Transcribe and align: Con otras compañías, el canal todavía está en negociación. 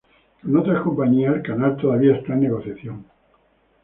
Con 0.41 0.57
otras 0.57 0.81
compañías, 0.81 1.35
el 1.35 1.41
canal 1.43 1.77
todavía 1.77 2.15
está 2.15 2.33
en 2.33 2.39
negociación. 2.39 3.05